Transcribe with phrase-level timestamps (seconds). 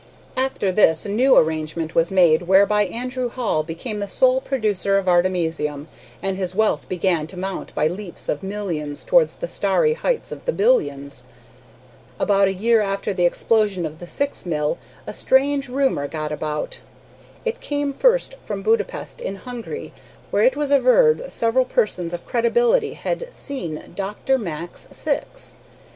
[0.35, 5.07] After this a new arrangement was made whereby Andrew Hall became the sole producer of
[5.07, 5.87] artemisium,
[6.23, 10.45] and his wealth began to mount by leaps of millions towards the starry heights of
[10.45, 11.23] the billions.
[12.19, 16.79] About a year after the explosion of the Syx mill a strange rumor got about.
[17.45, 19.93] It came first from Budapest, in Hungary,
[20.31, 24.39] where it was averred several persons of credibility had seen Dr.
[24.39, 25.53] Max Syx.